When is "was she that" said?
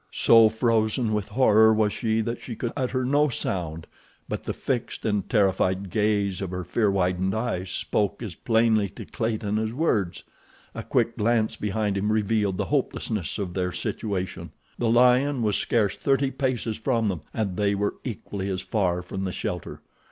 1.71-2.41